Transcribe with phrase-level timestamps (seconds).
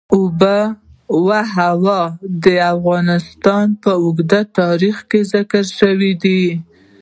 [0.21, 0.41] آب
[1.27, 2.01] وهوا
[2.43, 6.43] د افغانستان په اوږده تاریخ کې ذکر شوی دی.